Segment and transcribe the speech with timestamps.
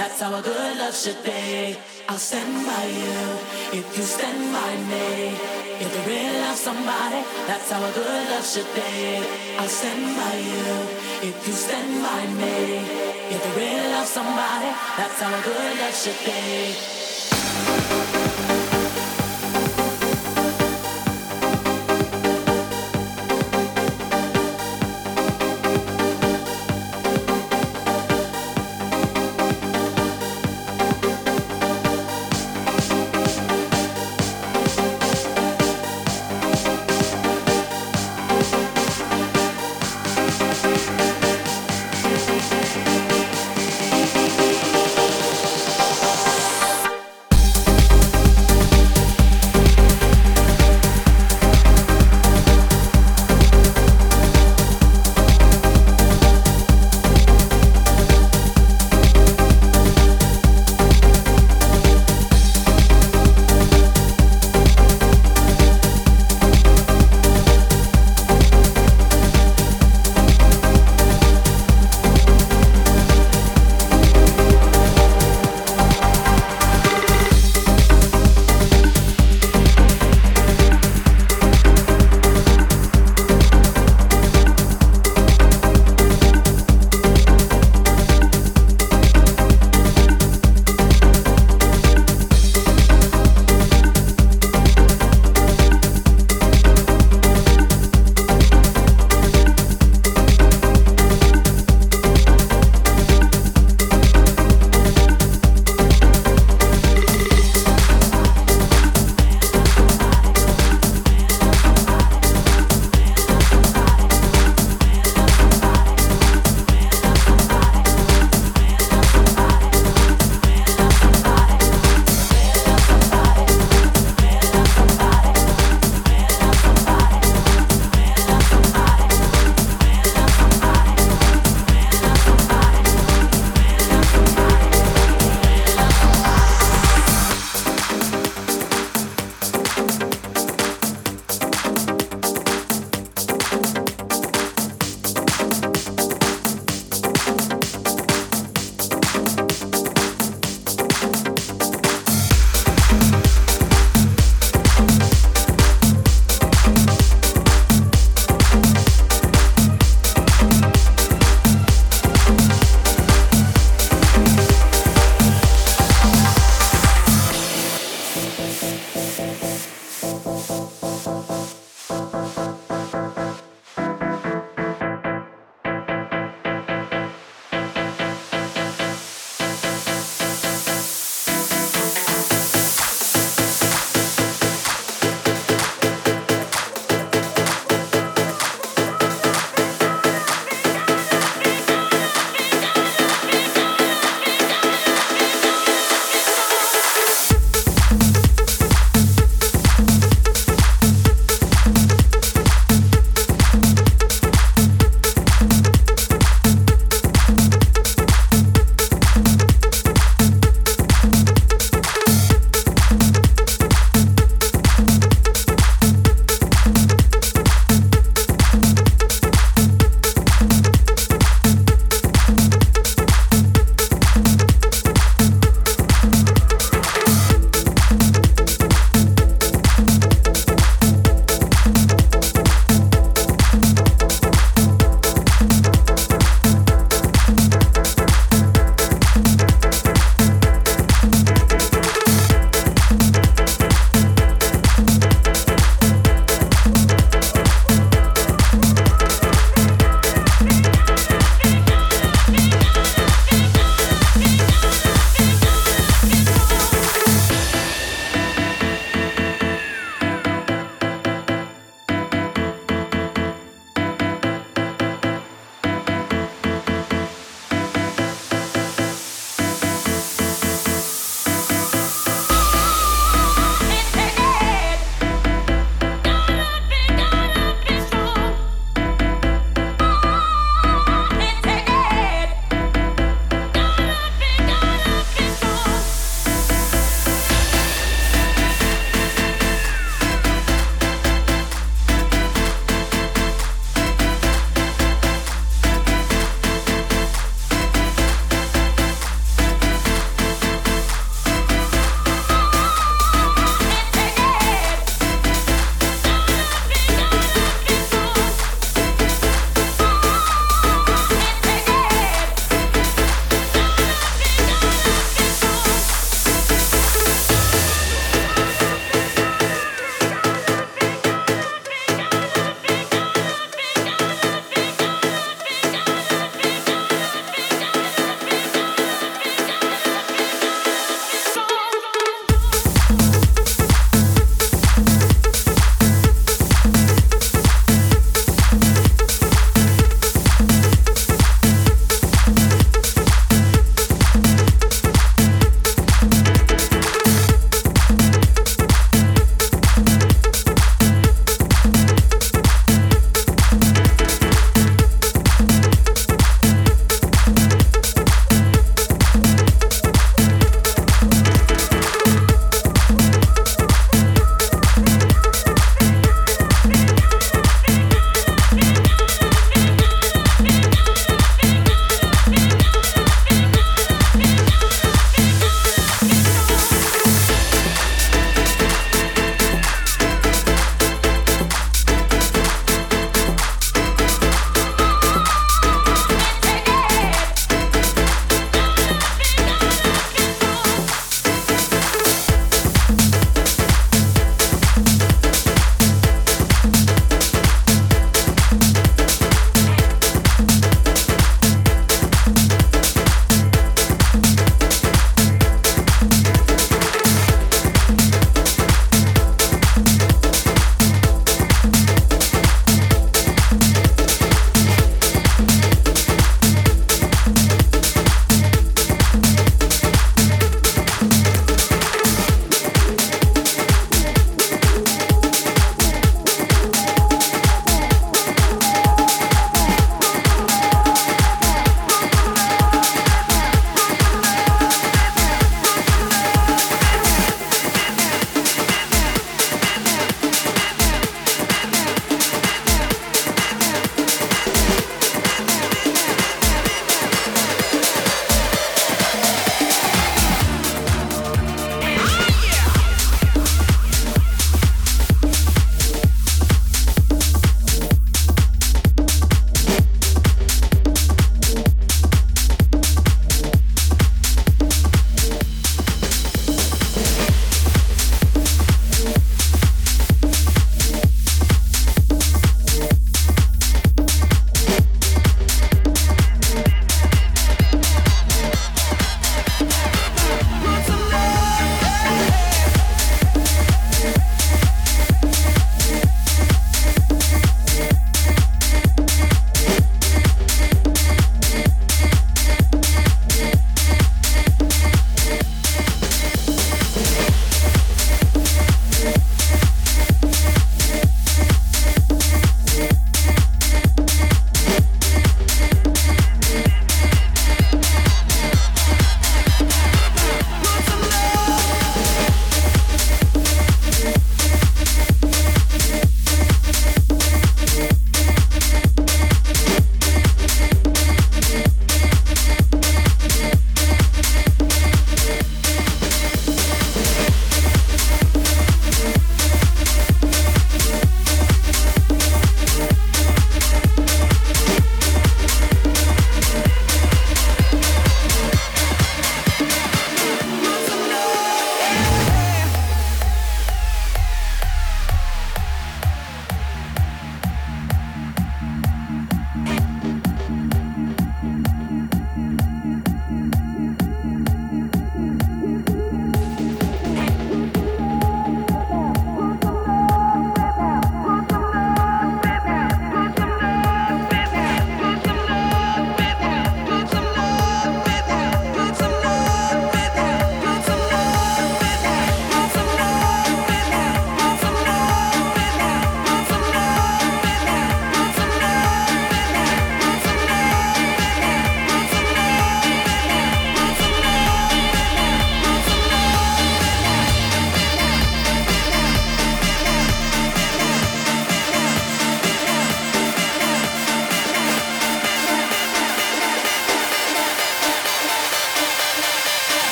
[0.00, 1.76] that's how a good love should be.
[2.08, 3.20] I'll stand by you
[3.80, 5.36] if you stand by me.
[5.82, 9.20] If you really love somebody, that's how a good love should be.
[9.60, 10.72] I'll stand by you
[11.28, 12.56] if you stand by me.
[13.34, 16.99] If you really love somebody, that's how a good love should be.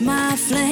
[0.00, 0.65] My flame.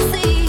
[0.00, 0.39] see